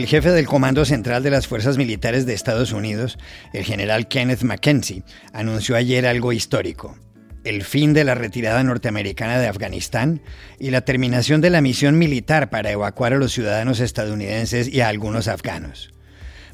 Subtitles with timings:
[0.00, 3.18] El jefe del Comando Central de las Fuerzas Militares de Estados Unidos,
[3.52, 5.02] el general Kenneth McKenzie,
[5.34, 6.96] anunció ayer algo histórico.
[7.44, 10.22] El fin de la retirada norteamericana de Afganistán
[10.58, 14.88] y la terminación de la misión militar para evacuar a los ciudadanos estadounidenses y a
[14.88, 15.92] algunos afganos.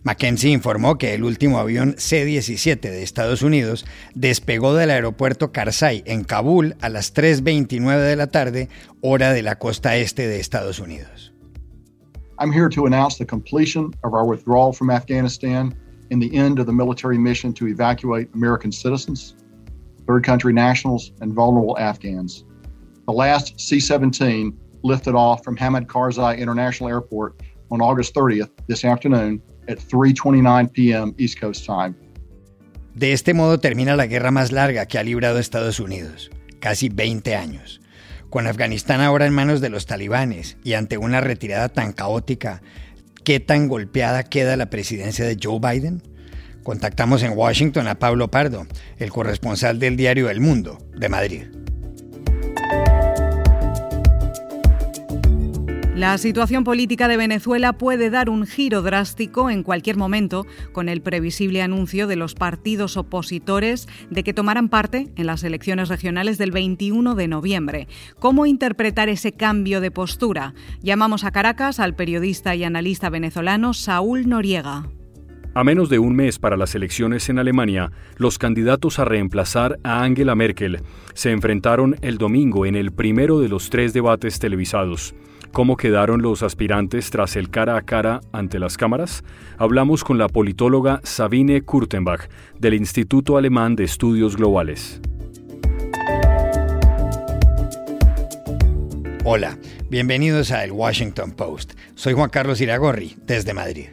[0.02, 6.24] Mackenzie informó que el último avión C-17 de Estados Unidos despegó del aeropuerto Karzai en
[6.24, 8.68] Kabul a las 3.29 de la tarde,
[9.02, 11.35] hora de la costa este de Estados Unidos.
[12.38, 15.74] I'm here to announce the completion of our withdrawal from Afghanistan
[16.10, 19.34] and the end of the military mission to evacuate American citizens,
[20.06, 22.44] third country nationals, and vulnerable Afghans.
[23.06, 27.40] The last C 17 lifted off from Hamid Karzai International Airport
[27.70, 31.14] on August 30th, this afternoon, at 3:29 p.m.
[31.16, 31.96] East Coast time.
[32.94, 37.34] De este modo termina la guerra más larga que ha librado Estados Unidos, casi 20
[37.34, 37.80] años.
[38.30, 42.60] Con Afganistán ahora en manos de los talibanes y ante una retirada tan caótica,
[43.24, 46.02] ¿qué tan golpeada queda la presidencia de Joe Biden?
[46.62, 48.66] Contactamos en Washington a Pablo Pardo,
[48.98, 51.42] el corresponsal del diario El Mundo, de Madrid.
[55.96, 61.00] La situación política de Venezuela puede dar un giro drástico en cualquier momento con el
[61.00, 66.50] previsible anuncio de los partidos opositores de que tomarán parte en las elecciones regionales del
[66.50, 67.88] 21 de noviembre.
[68.18, 70.52] ¿Cómo interpretar ese cambio de postura?
[70.82, 74.90] Llamamos a Caracas al periodista y analista venezolano Saúl Noriega.
[75.54, 80.04] A menos de un mes para las elecciones en Alemania, los candidatos a reemplazar a
[80.04, 80.82] Angela Merkel
[81.14, 85.14] se enfrentaron el domingo en el primero de los tres debates televisados.
[85.52, 89.24] ¿Cómo quedaron los aspirantes tras el cara a cara ante las cámaras?
[89.58, 95.00] Hablamos con la politóloga Sabine Kurtenbach del Instituto Alemán de Estudios Globales.
[99.24, 99.58] Hola,
[99.90, 101.72] bienvenidos a El Washington Post.
[101.94, 103.86] Soy Juan Carlos Iragorri, desde Madrid.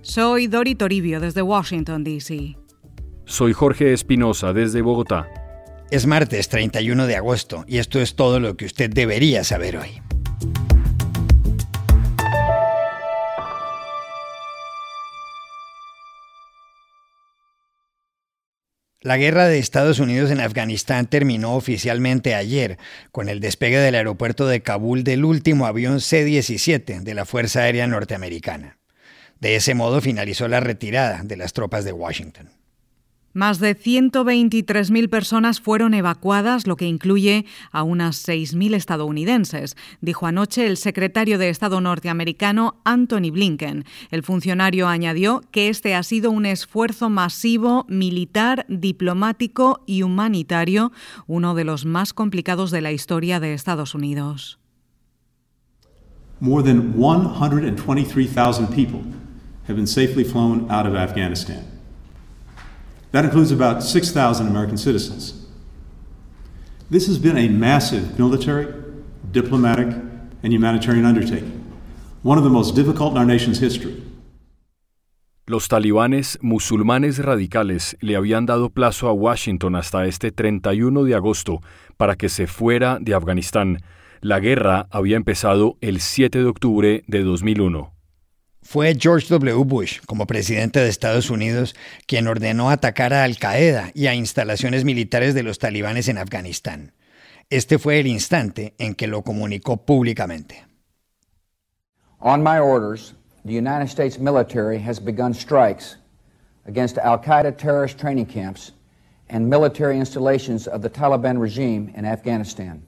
[0.00, 2.56] Soy Dori Toribio, desde Washington, D.C.
[3.26, 5.28] Soy Jorge Espinosa, desde Bogotá.
[5.90, 10.00] Es martes 31 de agosto y esto es todo lo que usted debería saber hoy.
[19.02, 22.76] La guerra de Estados Unidos en Afganistán terminó oficialmente ayer
[23.12, 27.86] con el despegue del aeropuerto de Kabul del último avión C-17 de la Fuerza Aérea
[27.86, 28.76] Norteamericana.
[29.38, 32.50] De ese modo finalizó la retirada de las tropas de Washington.
[33.32, 40.66] Más de 123.000 personas fueron evacuadas, lo que incluye a unas 6.000 estadounidenses, dijo anoche
[40.66, 43.84] el secretario de Estado norteamericano Anthony Blinken.
[44.10, 50.90] El funcionario añadió que este ha sido un esfuerzo masivo militar, diplomático y humanitario,
[51.28, 54.58] uno de los más complicados de la historia de Estados Unidos.
[56.40, 59.02] More than 123,000 people
[59.68, 61.69] have been safely flown out of Afghanistan.
[63.12, 65.34] That includes about 6,000 American citizens.
[66.90, 68.66] This has been a massive military,
[69.32, 69.88] diplomatic,
[70.42, 71.64] and humanitarian undertaking,
[72.22, 74.02] one of the most difficult in our nation's history.
[75.46, 81.60] Los talibanes musulmanes radicales le habían dado plazo a Washington hasta este 31 de agosto
[81.96, 83.78] para que se fuera de Afganistán.
[84.20, 87.99] La guerra había empezado el 7 de octubre de 2001.
[88.70, 89.64] Fue George W.
[89.64, 91.74] Bush, como presidente de Estados Unidos,
[92.06, 96.92] quien ordenó atacar a Al Qaeda y a instalaciones militares de los talibanes en Afganistán.
[97.50, 100.68] Este fue el instante en que lo comunicó públicamente.
[102.20, 105.96] On my orders, the United States military has begun strikes
[106.68, 108.70] against Al Qaeda terrorist training camps
[109.28, 112.84] and military installations of the Taliban regime in Afghanistan.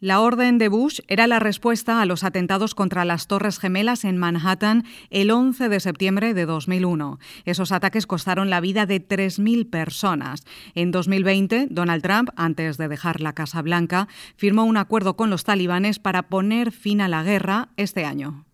[0.00, 4.16] La orden de Bush era la respuesta a los atentados contra las Torres Gemelas en
[4.16, 7.18] Manhattan el 11 de septiembre de 2001.
[7.44, 10.44] Esos ataques costaron la vida de 3.000 personas.
[10.76, 14.06] En 2020, Donald Trump, antes de dejar la Casa Blanca,
[14.36, 18.47] firmó un acuerdo con los talibanes para poner fin a la guerra este año.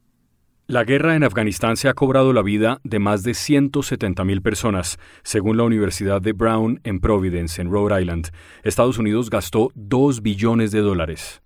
[0.67, 5.59] La guerra en Afganistán se ha cobrado la vida de más de 170.000 personas, según
[5.59, 8.31] la Universidad de Brown en Providence, en Rhode Island.
[8.63, 11.43] Estados Unidos gastó 2 billones de dólares.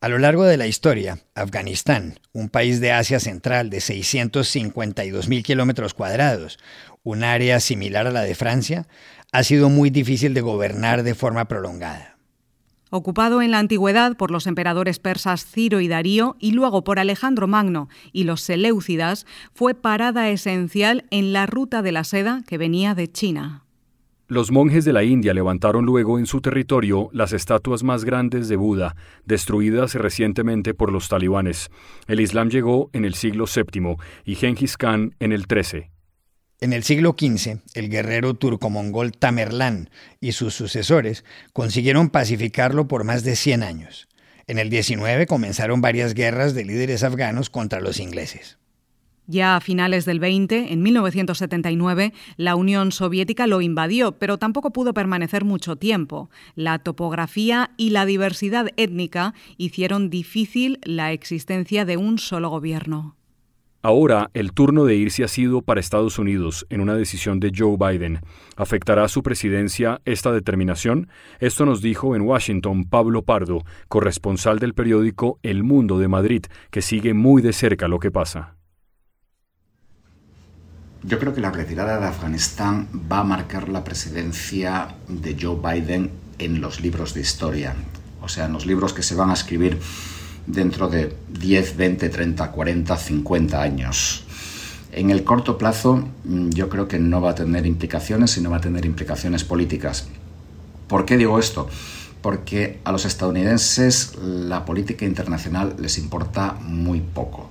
[0.00, 5.94] A lo largo de la historia, Afganistán, un país de Asia Central de 652.000 kilómetros
[5.94, 6.58] cuadrados,
[7.04, 8.88] un área similar a la de Francia,
[9.30, 12.17] ha sido muy difícil de gobernar de forma prolongada.
[12.90, 17.46] Ocupado en la antigüedad por los emperadores persas Ciro y Darío y luego por Alejandro
[17.46, 22.94] Magno y los Seleucidas, fue parada esencial en la ruta de la seda que venía
[22.94, 23.64] de China.
[24.30, 28.56] Los monjes de la India levantaron luego en su territorio las estatuas más grandes de
[28.56, 28.94] Buda,
[29.24, 31.70] destruidas recientemente por los talibanes.
[32.06, 33.96] El Islam llegó en el siglo VII
[34.26, 35.97] y Genghis Khan en el XIII.
[36.60, 39.90] En el siglo XV, el guerrero turco-mongol Tamerlán
[40.20, 44.08] y sus sucesores consiguieron pacificarlo por más de 100 años.
[44.48, 48.58] En el XIX comenzaron varias guerras de líderes afganos contra los ingleses.
[49.28, 54.94] Ya a finales del 20, en 1979, la Unión Soviética lo invadió, pero tampoco pudo
[54.94, 56.30] permanecer mucho tiempo.
[56.54, 63.17] La topografía y la diversidad étnica hicieron difícil la existencia de un solo gobierno.
[63.88, 67.78] Ahora el turno de irse ha sido para Estados Unidos en una decisión de Joe
[67.78, 68.20] Biden.
[68.54, 71.08] ¿Afectará a su presidencia esta determinación?
[71.40, 76.82] Esto nos dijo en Washington Pablo Pardo, corresponsal del periódico El Mundo de Madrid, que
[76.82, 78.56] sigue muy de cerca lo que pasa.
[81.02, 86.10] Yo creo que la retirada de Afganistán va a marcar la presidencia de Joe Biden
[86.38, 87.74] en los libros de historia,
[88.20, 89.78] o sea, en los libros que se van a escribir
[90.48, 94.24] dentro de 10, 20, 30, 40, 50 años.
[94.92, 98.50] En el corto plazo mm, yo creo que no va a tener implicaciones y no
[98.50, 100.08] va a tener implicaciones políticas.
[100.88, 101.68] ¿Por qué digo esto?
[102.22, 107.50] Porque a los estadounidenses la política internacional les importa muy poco.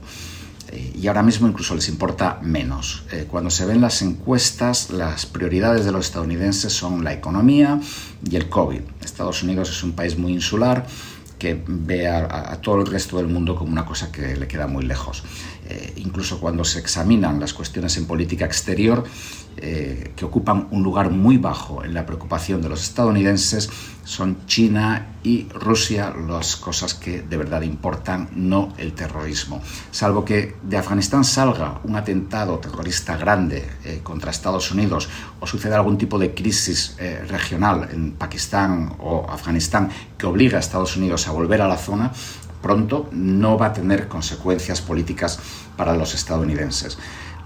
[0.71, 3.03] Eh, y ahora mismo incluso les importa menos.
[3.11, 7.79] Eh, cuando se ven las encuestas, las prioridades de los estadounidenses son la economía
[8.29, 8.81] y el COVID.
[9.01, 10.85] Estados Unidos es un país muy insular
[11.37, 14.85] que ve a, todo el resto del mundo como una cosa que le queda muy
[14.85, 15.23] lejos.
[15.69, 19.03] Eh, incluso cuando se examinan las cuestiones en política exterior,
[19.57, 23.69] eh, que ocupan un lugar muy bajo en la preocupación de los estadounidenses
[24.05, 29.61] son China y Rusia las cosas que de verdad importan, no el terrorismo.
[29.91, 35.09] Salvo que de Afganistán salga un atentado terrorista grande eh, contra Estados Unidos
[35.39, 36.95] o suceda algún tipo de crisis
[37.27, 42.11] regional en Pakistán o Afganistán que obliga a Estados Unidos a volver a la zona,
[42.67, 45.39] pronto no va a tener consecuencias políticas
[45.77, 46.97] para los estadounidenses.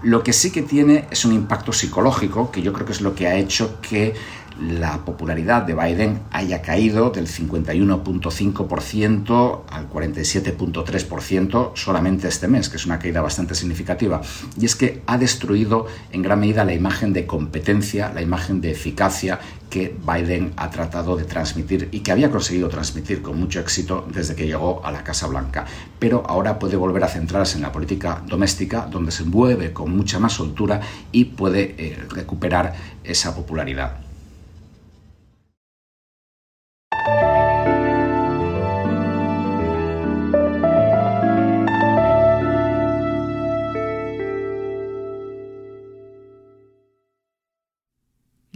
[0.02, 3.14] Lo que sí que tiene es un impacto psicológico, que yo creo que es lo
[3.14, 4.14] que ha hecho que
[4.60, 12.84] la popularidad de Biden haya caído del 51.5% al 47.3% solamente este mes, que es
[12.86, 14.20] una caída bastante significativa.
[14.58, 18.72] Y es que ha destruido en gran medida la imagen de competencia, la imagen de
[18.72, 19.38] eficacia
[19.70, 24.34] que Biden ha tratado de transmitir y que había conseguido transmitir con mucho éxito desde
[24.34, 25.64] que llegó a la Casa Blanca.
[25.98, 30.18] Pero ahora puede volver a centrarse en la política doméstica, donde se mueve con mucha
[30.18, 34.01] más soltura y puede eh, recuperar esa popularidad.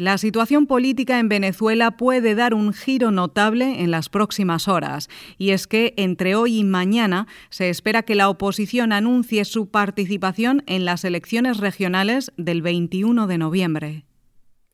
[0.06, 5.50] La situación política en Venezuela puede dar un giro notable en las próximas horas, y
[5.50, 10.84] es que entre hoy y mañana se espera que la oposición anuncie su participación en
[10.84, 14.04] las elecciones regionales del 21 de noviembre.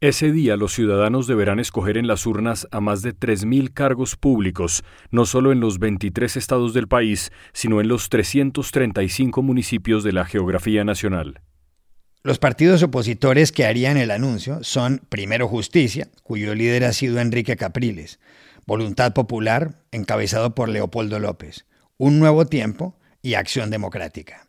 [0.03, 4.85] Ese día los ciudadanos deberán escoger en las urnas a más de 3.000 cargos públicos,
[5.11, 10.27] no solo en los 23 estados del país, sino en los 335 municipios de la
[10.27, 11.41] geografía nacional.
[12.25, 17.57] Los partidos opositores que harían el anuncio son Primero Justicia, cuyo líder ha sido Enrique
[17.57, 18.21] Capriles,
[18.65, 21.67] Voluntad Popular, encabezado por Leopoldo López,
[21.97, 24.47] Un Nuevo Tiempo y Acción Democrática.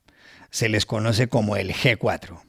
[0.52, 2.42] Se les conoce como el G4.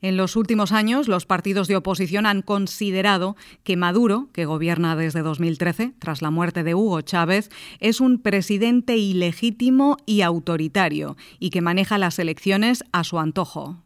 [0.00, 5.20] En los últimos años, los partidos de oposición han considerado que Maduro, que gobierna desde
[5.20, 11.60] 2013, tras la muerte de Hugo Chávez, es un presidente ilegítimo y autoritario y que
[11.60, 13.82] maneja las elecciones a su antojo.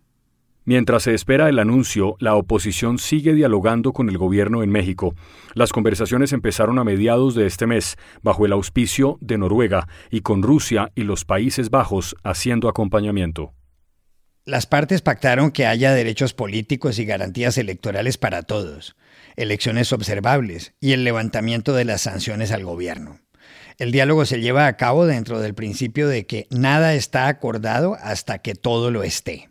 [0.66, 5.14] Mientras se espera el anuncio, la oposición sigue dialogando con el gobierno en México.
[5.52, 10.42] Las conversaciones empezaron a mediados de este mes, bajo el auspicio de Noruega y con
[10.42, 13.52] Rusia y los Países Bajos haciendo acompañamiento.
[14.46, 18.96] Las partes pactaron que haya derechos políticos y garantías electorales para todos,
[19.36, 23.20] elecciones observables y el levantamiento de las sanciones al gobierno.
[23.78, 28.38] El diálogo se lleva a cabo dentro del principio de que nada está acordado hasta
[28.38, 29.48] que todo lo esté.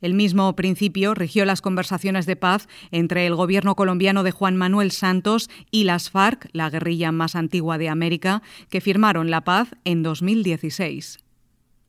[0.00, 4.90] El mismo principio rigió las conversaciones de paz entre el gobierno colombiano de Juan Manuel
[4.90, 10.02] Santos y las FARC, la guerrilla más antigua de América, que firmaron la paz en
[10.02, 11.18] 2016.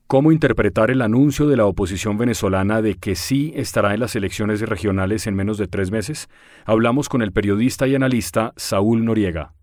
[0.08, 4.60] ¿Cómo interpretar el anuncio de la oposición venezolana de que sí estará en las elecciones
[4.62, 6.30] regionales en menos de tres meses?
[6.66, 9.54] Hablamos con el periodista y analista Saúl Noriega.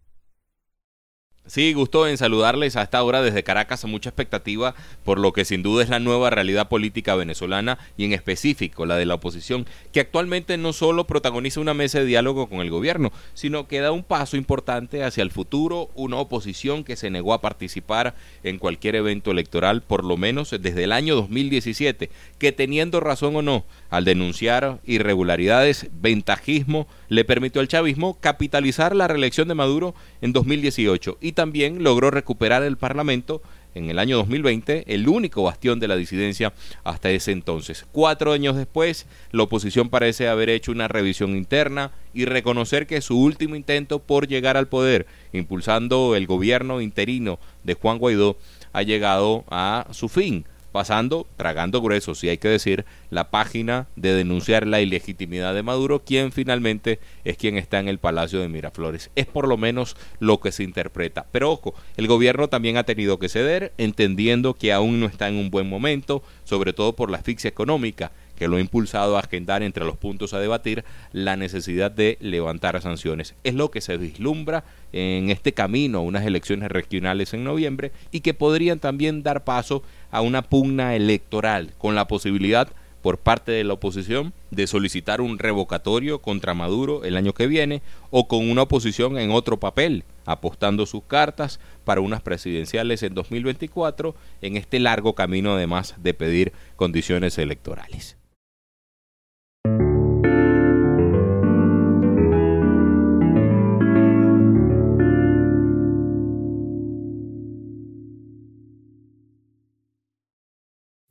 [1.48, 4.74] Sí, gusto en saludarles a esta hora desde Caracas, mucha expectativa
[5.04, 8.96] por lo que sin duda es la nueva realidad política venezolana y en específico la
[8.96, 13.12] de la oposición, que actualmente no solo protagoniza una mesa de diálogo con el gobierno,
[13.34, 17.40] sino que da un paso importante hacia el futuro, una oposición que se negó a
[17.40, 23.36] participar en cualquier evento electoral, por lo menos desde el año 2017, que teniendo razón
[23.36, 29.94] o no, al denunciar irregularidades, ventajismo, le permitió al chavismo capitalizar la reelección de Maduro
[30.20, 33.42] en 2018 y también logró recuperar el Parlamento
[33.76, 37.84] en el año 2020, el único bastión de la disidencia hasta ese entonces.
[37.92, 43.20] Cuatro años después, la oposición parece haber hecho una revisión interna y reconocer que su
[43.20, 48.38] último intento por llegar al poder, impulsando el gobierno interino de Juan Guaidó,
[48.72, 50.46] ha llegado a su fin
[50.76, 56.04] pasando, tragando gruesos, y hay que decir, la página de denunciar la ilegitimidad de Maduro,
[56.04, 59.10] quien finalmente es quien está en el Palacio de Miraflores.
[59.16, 61.24] Es por lo menos lo que se interpreta.
[61.32, 65.36] Pero ojo, el gobierno también ha tenido que ceder, entendiendo que aún no está en
[65.36, 69.62] un buen momento, sobre todo por la asfixia económica que lo ha impulsado a agendar
[69.62, 73.34] entre los puntos a debatir la necesidad de levantar sanciones.
[73.44, 78.34] Es lo que se vislumbra en este camino unas elecciones regionales en noviembre y que
[78.34, 82.68] podrían también dar paso a una pugna electoral con la posibilidad
[83.06, 87.80] por parte de la oposición de solicitar un revocatorio contra Maduro el año que viene
[88.10, 94.16] o con una oposición en otro papel, apostando sus cartas para unas presidenciales en 2024
[94.42, 98.16] en este largo camino además de pedir condiciones electorales.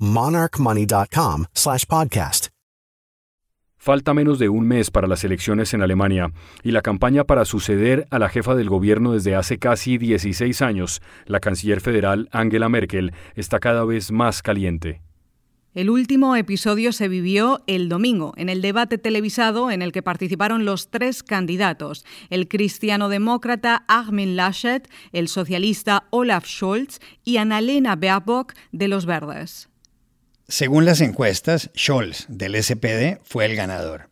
[0.00, 1.44] monarchmoney.com
[1.88, 2.48] podcast.
[3.76, 8.06] Falta menos de un mes para las elecciones en Alemania y la campaña para suceder
[8.10, 13.12] a la jefa del gobierno desde hace casi 16 años, la canciller federal Angela Merkel,
[13.36, 15.00] está cada vez más caliente.
[15.72, 20.66] El último episodio se vivió el domingo, en el debate televisado en el que participaron
[20.66, 28.88] los tres candidatos, el cristiano-demócrata Armin Laschet, el socialista Olaf Scholz y Annalena Baerbock de
[28.88, 29.69] los Verdes.
[30.50, 34.10] Según las encuestas, Scholz del SPD fue el ganador.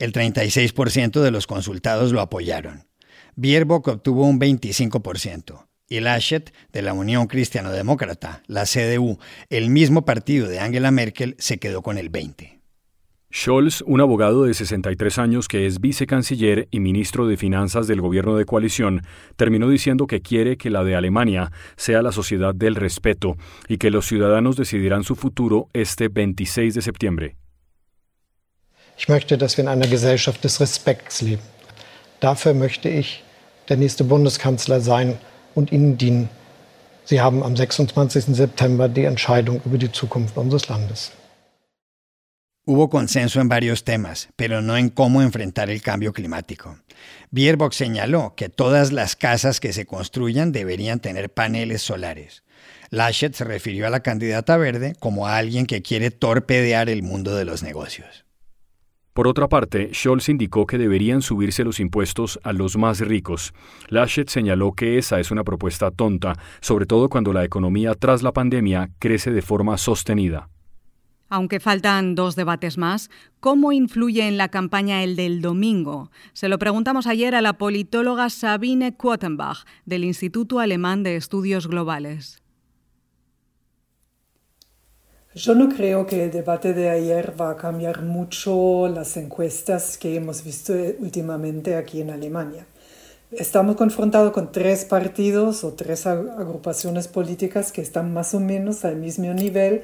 [0.00, 2.88] El 36% de los consultados lo apoyaron.
[3.36, 10.04] Bierbock obtuvo un 25% y Laschet de la Unión Cristiano Demócrata, la CDU, el mismo
[10.04, 12.55] partido de Angela Merkel, se quedó con el 20%.
[13.30, 18.36] Scholz, un abogado de 63 años que es vicecanciller y ministro de Finanzas del gobierno
[18.36, 19.02] de coalición,
[19.36, 23.36] terminó diciendo que quiere que la de Alemania sea la sociedad del respeto
[23.68, 27.36] y que los ciudadanos decidirán su futuro este 26 de septiembre.
[28.98, 31.42] Ich möchte, dass wir in einer Gesellschaft des Respekts leben.
[32.20, 33.22] Dafür möchte ich
[33.68, 35.18] der nächste Bundeskanzler sein
[35.54, 36.30] und Ihnen dienen.
[37.04, 38.34] Sie haben am 26.
[38.34, 41.12] September die Entscheidung über die Zukunft unseres Landes.
[42.68, 46.76] Hubo consenso en varios temas, pero no en cómo enfrentar el cambio climático.
[47.30, 52.42] Bierbock señaló que todas las casas que se construyan deberían tener paneles solares.
[52.90, 57.36] Laschet se refirió a la candidata verde como a alguien que quiere torpedear el mundo
[57.36, 58.26] de los negocios.
[59.12, 63.54] Por otra parte, Scholz indicó que deberían subirse los impuestos a los más ricos.
[63.90, 68.32] Laschet señaló que esa es una propuesta tonta, sobre todo cuando la economía tras la
[68.32, 70.48] pandemia crece de forma sostenida.
[71.28, 76.10] Aunque faltan dos debates más, ¿cómo influye en la campaña el del domingo?
[76.32, 82.42] Se lo preguntamos ayer a la politóloga Sabine Quotenbach, del Instituto Alemán de Estudios Globales.
[85.34, 90.14] Yo no creo que el debate de ayer va a cambiar mucho las encuestas que
[90.14, 92.66] hemos visto últimamente aquí en Alemania.
[93.32, 98.96] Estamos confrontados con tres partidos o tres agrupaciones políticas que están más o menos al
[98.96, 99.82] mismo nivel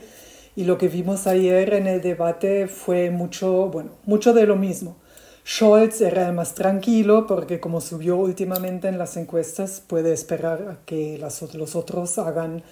[0.55, 4.97] y lo que vimos ayer en el debate fue mucho, bueno, mucho de lo mismo.
[5.45, 10.85] Scholz era el más tranquilo porque como subió últimamente en las encuestas puede esperar a
[10.87, 12.63] que los otros hagan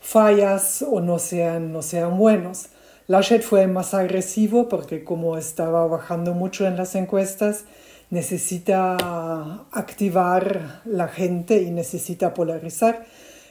[0.00, 2.66] fallas o no sean, no sean buenos.
[3.06, 7.64] Laschet fue el más agresivo porque como estaba bajando mucho en las encuestas,
[8.10, 13.06] necesita activar la gente y necesita polarizar.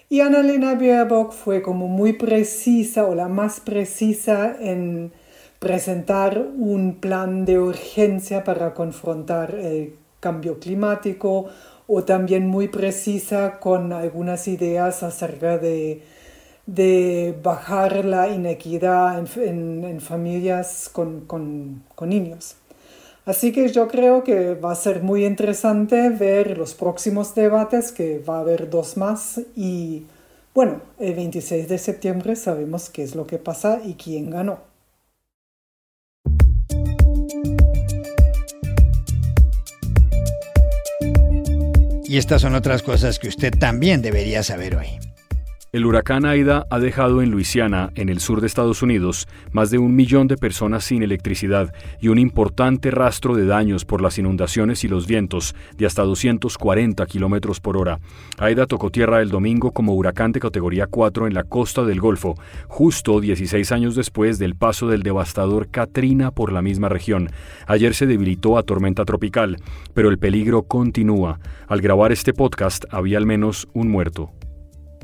[0.10, 5.12] Y Annalena Baerbock fue como muy precisa o la más precisa en
[5.60, 11.48] presentar un plan de urgencia para confrontar el cambio climático
[11.88, 16.04] o también muy precisa con algunas ideas acerca de,
[16.66, 22.56] de bajar la inequidad en, familias con, con, con niños.
[23.28, 28.20] Así que yo creo que va a ser muy interesante ver los próximos debates, que
[28.20, 29.42] va a haber dos más.
[29.54, 30.04] Y
[30.56, 34.60] bueno, el 26 de septiembre sabemos qué es lo que pasa y quién ganó.
[42.06, 45.07] Y estas son otras cosas que usted también debería saber hoy.
[45.74, 49.78] El huracán Aida ha dejado en Luisiana, en el sur de Estados Unidos, más de
[49.78, 54.86] un millón de personas sin electricidad y un importante rastro de daños por las inundaciones
[54.86, 58.00] y los vientos de hasta 240 kilómetros por hora.
[58.38, 62.36] Aida tocó tierra el domingo como huracán de categoría 4 en la costa del Golfo,
[62.70, 67.30] justo 16 años después del paso del devastador Katrina por la misma región.
[67.68, 69.58] Ayer se debilitó a tormenta tropical,
[69.94, 71.42] pero el peligro continúa.
[71.68, 74.32] Al grabar este podcast había al menos un muerto.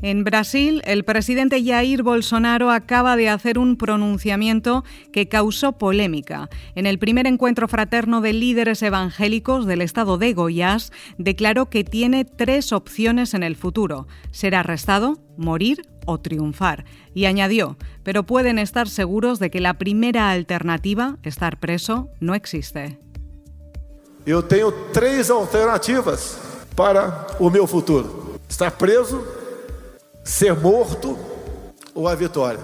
[0.04, 4.84] En Brasil, el presidente Jair Bolsonaro acaba de hacer un pronunciamiento
[5.14, 6.50] que causó polémica.
[6.74, 12.26] En el primer encuentro fraterno de líderes evangélicos del estado de Goiás, declaró que tiene
[12.26, 16.84] tres opciones en el futuro: ser arrestado, morir o triunfar.
[17.14, 22.98] Y añadió, pero pueden estar seguros de que la primera alternativa, estar preso, no existe.
[24.26, 26.38] Yo tengo tres alternativas
[26.76, 29.43] para o meu futuro: estar preso
[30.24, 31.18] ser morto
[31.94, 32.60] ou a vitória.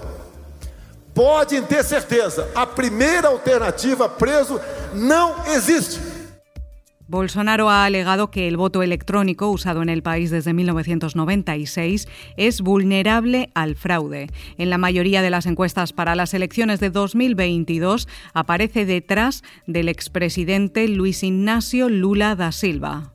[1.13, 4.59] Podem ter certeza, a primeira alternativa, preso,
[4.93, 5.99] não existe.
[7.07, 12.07] Bolsonaro ha alegado que el voto electrónico usado en el país desde 1996
[12.37, 14.29] es vulnerable al fraude.
[14.57, 20.87] En la mayoría de las encuestas para las elecciones de 2022 aparece detrás del expresidente
[20.87, 23.11] Luis Ignacio Lula da Silva.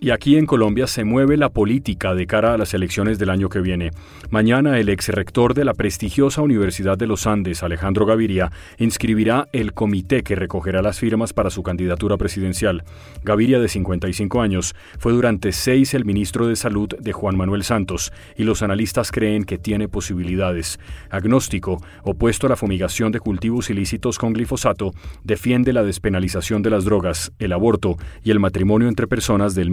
[0.00, 3.48] Y aquí en Colombia se mueve la política de cara a las elecciones del año
[3.48, 3.90] que viene.
[4.30, 9.72] Mañana el ex rector de la prestigiosa Universidad de los Andes, Alejandro Gaviria, inscribirá el
[9.72, 12.84] comité que recogerá las firmas para su candidatura presidencial.
[13.24, 18.12] Gaviria, de 55 años, fue durante seis el ministro de Salud de Juan Manuel Santos
[18.36, 20.78] y los analistas creen que tiene posibilidades.
[21.10, 24.92] Agnóstico, opuesto a la fumigación de cultivos ilícitos con glifosato,
[25.24, 29.72] defiende la despenalización de las drogas, el aborto y el matrimonio entre personas del